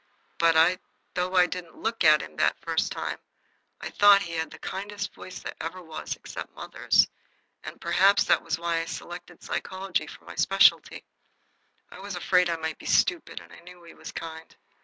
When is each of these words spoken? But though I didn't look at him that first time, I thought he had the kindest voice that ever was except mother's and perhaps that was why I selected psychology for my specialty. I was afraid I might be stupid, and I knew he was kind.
But 0.39 0.79
though 1.13 1.35
I 1.35 1.45
didn't 1.45 1.77
look 1.77 2.03
at 2.03 2.23
him 2.23 2.35
that 2.37 2.59
first 2.59 2.91
time, 2.91 3.19
I 3.79 3.91
thought 3.91 4.23
he 4.23 4.33
had 4.33 4.49
the 4.49 4.57
kindest 4.57 5.13
voice 5.13 5.37
that 5.43 5.55
ever 5.61 5.79
was 5.79 6.15
except 6.15 6.55
mother's 6.55 7.05
and 7.63 7.79
perhaps 7.79 8.23
that 8.23 8.41
was 8.41 8.57
why 8.57 8.79
I 8.79 8.85
selected 8.85 9.43
psychology 9.43 10.07
for 10.07 10.25
my 10.25 10.33
specialty. 10.33 11.05
I 11.91 11.99
was 11.99 12.15
afraid 12.15 12.49
I 12.49 12.55
might 12.57 12.79
be 12.79 12.87
stupid, 12.87 13.39
and 13.41 13.53
I 13.53 13.59
knew 13.59 13.83
he 13.83 13.93
was 13.93 14.11
kind. 14.11 14.55